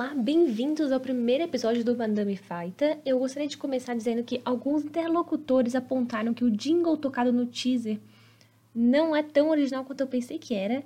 [0.00, 3.00] Olá, bem-vindos ao primeiro episódio do Madame Faita.
[3.04, 7.98] Eu gostaria de começar dizendo que alguns interlocutores apontaram que o jingle tocado no teaser
[8.72, 10.84] não é tão original quanto eu pensei que era.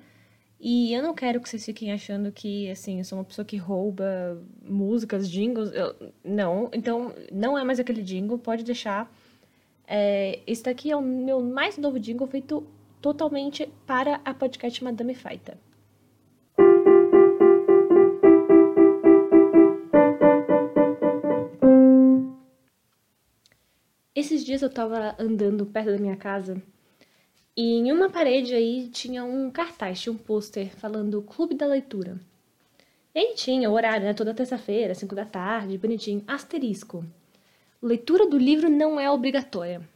[0.59, 3.59] E eu não quero que vocês fiquem achando que, assim, eu sou uma pessoa que
[3.59, 5.71] rouba músicas, jingles.
[5.75, 5.95] Eu,
[6.25, 9.15] não, então não é mais aquele jingle, pode deixar.
[9.87, 12.67] É, esse daqui é o meu mais novo jingle feito
[13.03, 15.59] totalmente para a podcast Madame Faita.
[24.45, 26.63] Dias eu tava andando perto da minha casa
[27.57, 32.19] e em uma parede aí tinha um cartaz, tinha um pôster falando Clube da Leitura.
[33.15, 34.15] E aí tinha o horário, né?
[34.15, 36.25] Toda terça-feira, 5 da tarde, bonitinho.
[36.27, 37.05] Asterisco.
[37.83, 39.87] Leitura do livro não é obrigatória.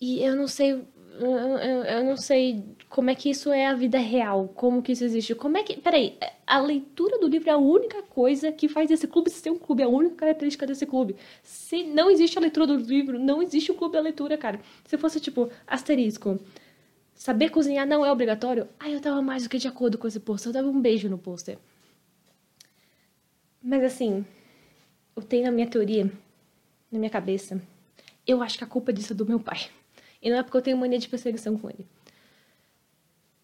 [0.00, 0.84] E eu não sei.
[1.20, 5.04] Eu, eu, não sei como é que isso é a vida real, como que isso
[5.04, 5.34] existe.
[5.34, 5.76] Como é que.
[5.76, 6.16] Peraí,
[6.46, 9.82] a leitura do livro é a única coisa que faz esse clube ser um clube,
[9.82, 11.16] é a única característica desse clube.
[11.42, 14.60] Se não existe a leitura do livro, não existe o clube da leitura, cara.
[14.86, 16.40] Se fosse tipo, asterisco.
[17.14, 18.66] Saber cozinhar não é obrigatório?
[18.80, 20.48] Ai, eu tava mais do que de acordo com esse pôster.
[20.48, 21.58] Eu dava um beijo no pôster.
[23.62, 24.24] Mas assim,
[25.14, 26.10] eu tenho a minha teoria
[26.90, 27.60] na minha cabeça.
[28.26, 29.70] Eu acho que a culpa disso é do meu pai.
[30.22, 31.86] E não é porque eu tenho mania de perseguição com ele.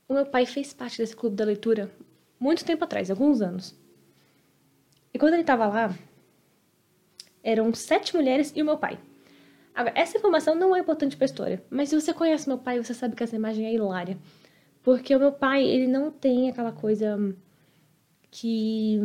[0.08, 1.90] O meu pai fez parte desse clube da leitura
[2.40, 3.74] muito tempo atrás, alguns anos.
[5.12, 5.94] E quando ele estava lá,
[7.42, 8.98] eram sete mulheres e o meu pai.
[9.74, 12.82] Agora, essa informação não é importante para a história, mas se você conhece meu pai,
[12.82, 14.16] você sabe que essa imagem é hilária.
[14.82, 17.18] Porque o meu pai, ele não tem aquela coisa
[18.30, 18.98] que.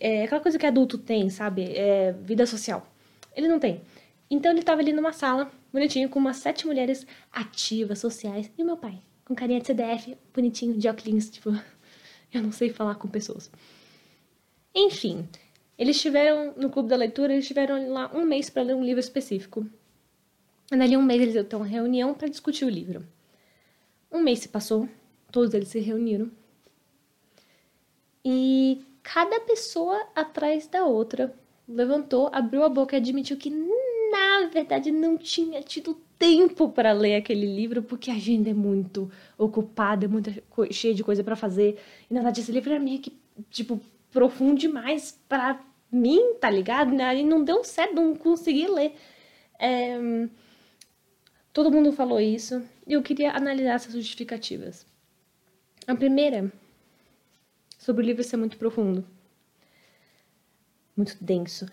[0.00, 1.64] É aquela coisa que adulto tem, sabe?
[1.76, 2.86] É vida social.
[3.34, 3.82] Ele não tem.
[4.30, 8.66] Então ele estava ali numa sala, bonitinho, com umas sete mulheres ativas, sociais, e o
[8.66, 11.50] meu pai com carinha de CDF, bonitinho, de óculos, tipo,
[12.32, 13.50] eu não sei falar com pessoas.
[14.72, 15.28] Enfim,
[15.76, 19.00] eles estiveram no clube da leitura, eles estiveram lá um mês para ler um livro
[19.00, 19.66] específico.
[20.70, 23.04] E dali um mês eles ter uma reunião para discutir o livro.
[24.12, 24.88] Um mês se passou,
[25.32, 26.30] todos eles se reuniram.
[28.24, 31.34] E cada pessoa atrás da outra
[31.68, 33.50] levantou, abriu a boca e admitiu que
[34.16, 39.10] na verdade não tinha tido tempo para ler aquele livro, porque a agenda é muito
[39.36, 40.30] ocupada, é muito
[40.70, 41.78] cheia de coisa para fazer.
[42.10, 43.12] E na verdade esse livro era meio que,
[43.50, 45.60] tipo, profundo demais para
[45.90, 46.94] mim, tá ligado?
[46.94, 48.94] E não deu certo, não consegui ler.
[49.58, 49.98] É...
[51.52, 54.86] Todo mundo falou isso e eu queria analisar essas justificativas.
[55.86, 56.52] A primeira,
[57.78, 59.06] sobre o livro ser muito profundo,
[60.96, 61.66] muito denso.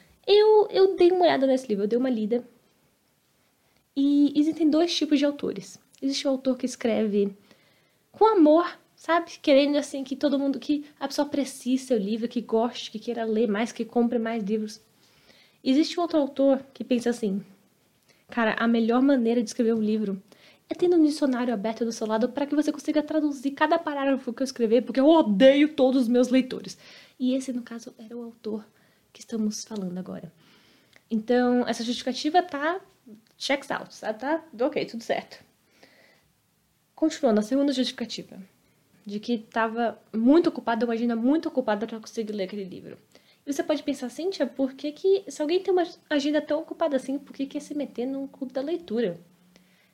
[0.73, 2.44] Eu, dei uma olhada nesse livro, eu dei uma lida
[3.95, 5.79] e existem dois tipos de autores.
[6.01, 7.38] Existe o autor que escreve
[8.11, 9.33] com amor, sabe?
[9.39, 13.23] Querendo assim que todo mundo, que a pessoa aprecie seu livro, que goste, que queira
[13.23, 14.81] ler mais, que compre mais livros.
[15.63, 17.45] Existe outro autor que pensa assim:
[18.31, 20.19] cara, a melhor maneira de escrever um livro
[20.67, 24.33] é tendo um dicionário aberto do seu lado para que você consiga traduzir cada parágrafo
[24.33, 26.79] que eu escrever, porque eu odeio todos os meus leitores.
[27.19, 28.66] E esse, no caso, era o autor
[29.13, 30.33] que estamos falando agora.
[31.09, 32.81] Então, essa justificativa tá
[33.38, 34.14] checks out, tá?
[34.14, 34.44] tá?
[34.62, 35.44] Ok, tudo certo.
[36.96, 38.38] Continuando, a segunda justificativa.
[39.06, 42.97] De que estava muito ocupada, uma agenda muito ocupada para conseguir ler aquele livro.
[43.46, 46.96] E você pode pensar, Cíntia, por que, que se alguém tem uma agenda tão ocupada
[46.96, 49.19] assim, por que quer se meter num clube da leitura?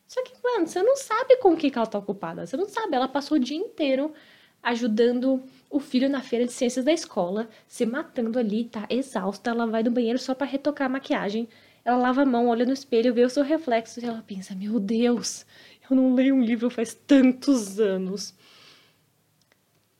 [0.07, 2.45] Só que, mano, você não sabe com o que, que ela tá ocupada.
[2.45, 2.95] Você não sabe.
[2.95, 4.13] Ela passou o dia inteiro
[4.61, 9.51] ajudando o filho na feira de ciências da escola, se matando ali, tá exausta.
[9.51, 11.47] Ela vai no banheiro só para retocar a maquiagem
[11.83, 14.79] ela lava a mão, olha no espelho, vê o seu reflexo e ela pensa: Meu
[14.79, 15.45] Deus,
[15.89, 18.33] eu não leio um livro faz tantos anos.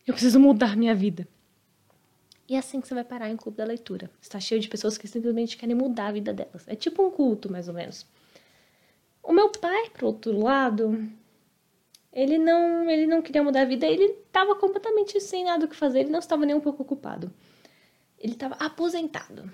[0.05, 1.27] Eu preciso mudar minha vida.
[2.47, 4.09] E é assim que você vai parar em clube da leitura.
[4.19, 6.67] Está cheio de pessoas que simplesmente querem mudar a vida delas.
[6.67, 8.07] É tipo um culto, mais ou menos.
[9.21, 11.07] O meu pai, por outro lado,
[12.11, 15.75] ele não, ele não queria mudar a vida, ele estava completamente sem nada o que
[15.75, 17.31] fazer, ele não estava nem um pouco ocupado.
[18.17, 19.49] Ele estava aposentado.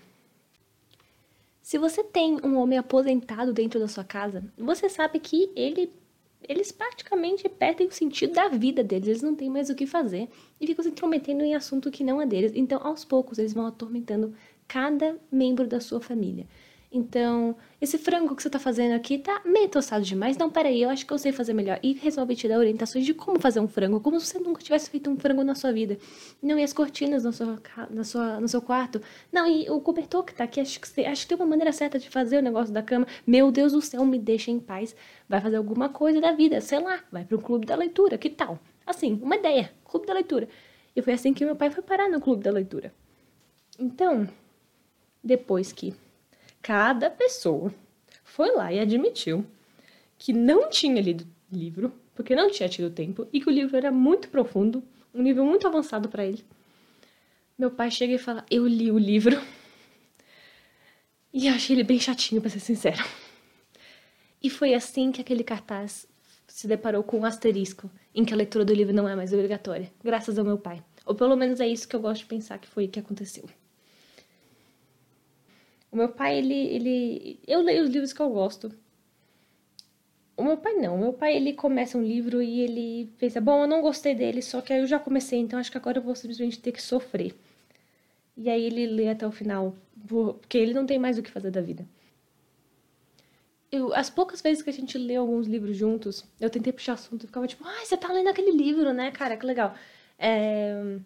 [1.61, 5.91] Se você tem um homem aposentado dentro da sua casa, você sabe que ele,
[6.47, 10.29] eles praticamente perdem o sentido da vida deles, eles não têm mais o que fazer
[10.61, 12.51] e ficam se intrometendo em assunto que não é deles.
[12.55, 14.35] Então, aos poucos, eles vão atormentando
[14.67, 16.47] cada membro da sua família.
[16.97, 20.37] Então, esse frango que você tá fazendo aqui tá meio tostado demais.
[20.37, 21.77] Não, peraí, eu acho que eu sei fazer melhor.
[21.83, 24.89] E resolve te dar orientações de como fazer um frango, como se você nunca tivesse
[24.89, 25.97] feito um frango na sua vida.
[26.41, 27.59] Não, e as cortinas na sua,
[27.89, 29.01] na sua, no seu quarto.
[29.29, 31.99] Não, e o cobertor que tá aqui, acho que, acho que tem uma maneira certa
[31.99, 33.05] de fazer o negócio da cama.
[33.27, 34.95] Meu Deus do céu, me deixa em paz.
[35.27, 38.57] Vai fazer alguma coisa da vida, sei lá, vai um clube da leitura, que tal?
[38.87, 40.47] Assim, uma ideia, clube da leitura.
[40.95, 42.93] E foi assim que meu pai foi parar no clube da leitura.
[43.77, 44.29] Então,
[45.21, 45.93] depois que
[46.65, 47.71] cada pessoa
[48.23, 49.45] foi lá e admitiu
[50.17, 53.91] que não tinha lido livro, porque não tinha tido tempo, e que o livro era
[53.91, 54.83] muito profundo,
[55.13, 56.43] um nível muito avançado para ele.
[57.55, 59.39] Meu pai chega e fala: Eu li o livro.
[61.31, 63.03] E achei ele bem chatinho, pra ser sincero.
[64.41, 66.07] E foi assim que aquele cartaz
[66.47, 69.91] se deparou com um asterisco em que a leitura do livro não é mais obrigatória,
[70.03, 70.81] graças ao meu pai.
[71.05, 73.47] Ou pelo menos é isso que eu gosto de pensar que foi o que aconteceu.
[75.95, 77.39] O meu pai, ele, ele.
[77.47, 78.69] Eu leio os livros que eu gosto.
[80.35, 80.95] O meu pai não.
[80.95, 84.41] O meu pai, ele começa um livro e ele pensa: bom, eu não gostei dele,
[84.41, 87.33] só que eu já comecei, então acho que agora eu vou simplesmente ter que sofrer.
[88.35, 89.73] E aí ele lê até o final,
[90.05, 91.87] porque ele não tem mais o que fazer da vida.
[93.71, 97.23] Eu, as poucas vezes que a gente lê alguns livros juntos, eu tentei puxar assunto
[97.23, 99.73] e ficava tipo, ah, você tá lendo aquele livro, né, cara, que legal.
[100.19, 100.99] É...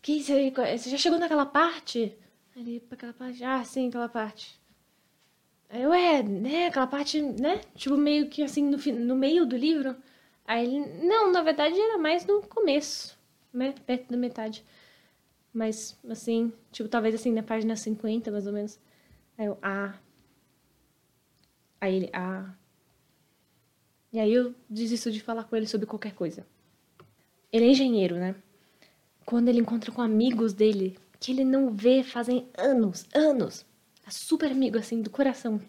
[0.00, 2.16] Que, você já chegou naquela parte?
[2.56, 4.58] Ali, pra aquela parte, ah, sim, aquela parte.
[5.68, 9.56] Aí eu, é, né, aquela parte, né, tipo, meio que assim, no, no meio do
[9.56, 9.94] livro.
[10.46, 13.18] Aí ele, não, na verdade era mais no começo,
[13.52, 14.64] né, perto da metade.
[15.52, 18.78] Mas, assim, tipo, talvez assim, na página 50, mais ou menos.
[19.36, 19.94] Aí eu, ah.
[21.78, 22.54] Aí ele, ah.
[24.12, 26.46] E aí eu desisto de falar com ele sobre qualquer coisa.
[27.52, 28.34] Ele é engenheiro, né?
[29.26, 33.64] Quando ele encontra com amigos dele, que ele não vê fazem anos, anos.
[34.06, 35.60] É super amigo, assim, do coração.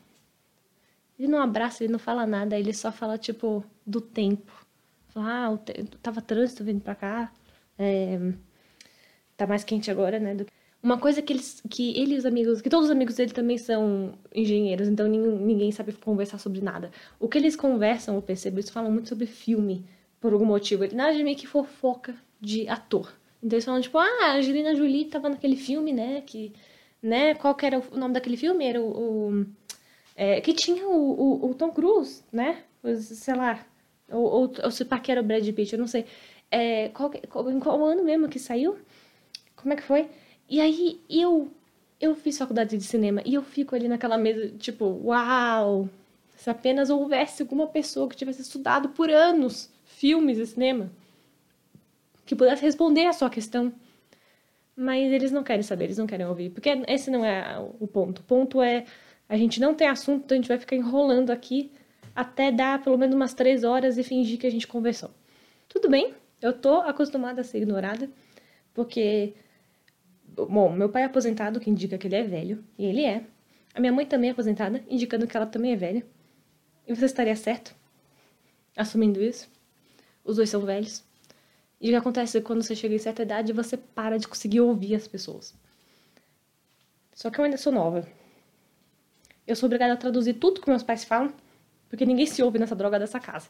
[1.17, 4.51] Ele não abraça, ele não fala nada, ele só fala, tipo, do tempo.
[5.07, 5.59] Fala, ah,
[6.01, 7.31] tava trânsito vindo pra cá.
[7.79, 8.19] É,
[9.35, 10.35] tá mais quente agora, né?
[10.81, 13.57] Uma coisa que eles, que ele e os amigos, que todos os amigos dele também
[13.57, 16.91] são engenheiros, então ninguém, ninguém sabe conversar sobre nada.
[17.19, 19.85] O que eles conversam, eu percebo, eles falam muito sobre filme,
[20.21, 20.83] por algum motivo.
[20.95, 23.11] Nada de meio que fofoca de ator.
[23.41, 26.21] Então eles falam, tipo, ah, a Angelina Jolie tava naquele filme, né?
[26.25, 26.53] Que,
[27.01, 27.35] né?
[27.35, 28.65] Qual que era o nome daquele filme?
[28.65, 29.29] Era o.
[29.29, 29.45] o
[30.15, 32.63] é, que tinha o, o, o, Tom Cruise, né?
[33.01, 33.65] Sei lá.
[34.09, 36.05] Ou, ou, ou se pá que era o Brad Pitt, eu não sei.
[36.49, 38.77] É, qual, qual, em qual ano mesmo que saiu?
[39.55, 40.09] Como é que foi?
[40.49, 41.51] E aí eu
[41.99, 45.89] eu fiz faculdade de cinema e eu fico ali naquela mesa, tipo, uau!
[46.35, 50.91] Se apenas houvesse alguma pessoa que tivesse estudado por anos filmes e cinema
[52.27, 53.73] que pudesse responder a sua questão.
[54.75, 58.19] Mas eles não querem saber, eles não querem ouvir, porque esse não é o ponto.
[58.19, 58.85] O ponto é
[59.27, 61.71] a gente não tem assunto, então a gente vai ficar enrolando aqui
[62.15, 65.09] até dar pelo menos umas três horas e fingir que a gente conversou.
[65.67, 68.07] Tudo bem, eu tô acostumada a ser ignorada,
[68.73, 69.33] porque
[70.45, 73.23] Bom, meu pai é aposentado, que indica que ele é velho, e ele é.
[73.73, 76.05] A minha mãe também é aposentada, indicando que ela também é velha.
[76.85, 77.75] E você estaria certo,
[78.75, 79.49] assumindo isso.
[80.23, 81.03] Os dois são velhos.
[81.79, 84.95] E o que acontece quando você chega em certa idade, você para de conseguir ouvir
[84.95, 85.53] as pessoas.
[87.13, 88.07] Só que eu ainda sou nova.
[89.45, 91.33] Eu sou obrigada a traduzir tudo que meus pais falam,
[91.89, 93.47] porque ninguém se ouve nessa droga dessa casa.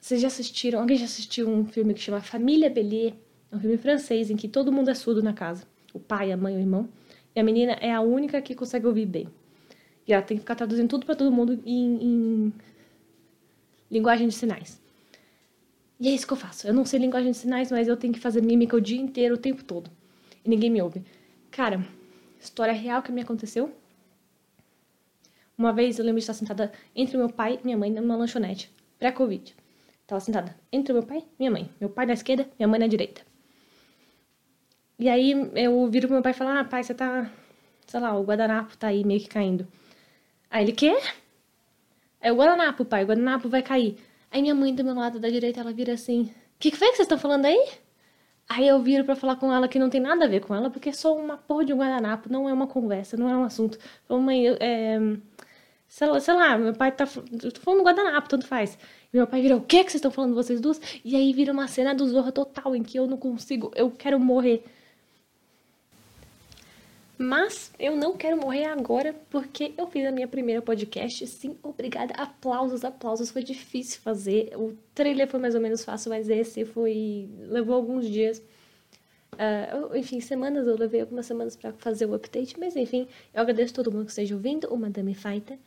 [0.00, 0.80] Vocês já assistiram?
[0.80, 3.14] Alguém já assistiu um filme que chama Família Bélier?
[3.50, 5.66] É um filme francês em que todo mundo é surdo na casa
[5.96, 6.88] o pai, a mãe, o irmão.
[7.34, 9.28] E a menina é a única que consegue ouvir bem.
[10.06, 12.52] E ela tem que ficar traduzindo tudo para todo mundo em, em
[13.90, 14.80] linguagem de sinais.
[15.98, 16.66] E é isso que eu faço.
[16.66, 19.34] Eu não sei linguagem de sinais, mas eu tenho que fazer mímica o dia inteiro,
[19.34, 19.90] o tempo todo.
[20.44, 21.02] E ninguém me ouve.
[21.50, 21.84] Cara,
[22.38, 23.74] história real que me aconteceu.
[25.56, 28.70] Uma vez eu lembro de estar sentada entre meu pai e minha mãe numa lanchonete,
[28.98, 29.54] pré-Covid.
[30.06, 31.70] Tava sentada entre meu pai e minha mãe.
[31.80, 33.22] Meu pai na esquerda, minha mãe na direita.
[34.98, 37.30] E aí eu viro pro meu pai e falo, ah, pai, você tá.
[37.86, 39.66] Sei lá, o guardanapo tá aí meio que caindo.
[40.50, 40.94] Aí ele, quê?
[42.20, 43.96] É o guardanapo, pai, o guardanapo vai cair.
[44.30, 46.88] Aí minha mãe do meu lado da direita, ela vira assim, o que, que foi
[46.88, 47.68] que vocês estão falando aí?
[48.48, 50.70] Aí eu viro para falar com ela que não tem nada a ver com ela,
[50.70, 53.42] porque é só uma porra de um guardanapo, não é uma conversa, não é um
[53.44, 53.78] assunto.
[54.06, 54.98] Falei, mãe, é.
[55.88, 57.08] Sei lá, sei lá, meu pai tá.
[57.42, 58.78] Eu tô falando guardanapo, tanto faz.
[59.12, 60.80] E meu pai vira, o que que vocês estão falando, vocês duas?
[61.04, 64.18] E aí vira uma cena do Zorra total, em que eu não consigo, eu quero
[64.20, 64.64] morrer.
[67.18, 71.26] Mas eu não quero morrer agora porque eu fiz a minha primeira podcast.
[71.26, 72.12] Sim, obrigada.
[72.14, 73.30] Aplausos, aplausos.
[73.30, 74.52] Foi difícil fazer.
[74.54, 77.28] O trailer foi mais ou menos fácil, mas esse foi.
[77.48, 78.42] levou alguns dias.
[79.32, 83.74] Uh, enfim, semanas, eu levei algumas semanas para fazer o update, mas enfim, eu agradeço
[83.74, 85.58] todo mundo que esteja ouvindo, o Madame Fighter.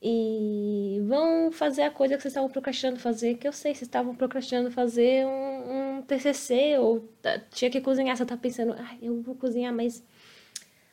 [0.00, 4.14] E vão fazer a coisa que vocês estavam procrastinando fazer, que eu sei, vocês estavam
[4.14, 7.04] procrastinando fazer um, um TCC, ou uh,
[7.50, 10.04] tinha que cozinhar, você tá pensando, ah, eu vou cozinhar, mas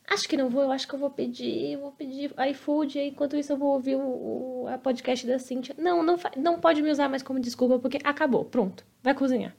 [0.08, 3.36] Acho que não vou, eu acho que eu vou pedir, vou pedir iFood, e enquanto
[3.36, 5.76] isso eu vou ouvir o, o a podcast da Cintia.
[5.78, 9.56] Não, não, não pode me usar mais como desculpa, porque acabou, pronto, vai cozinhar.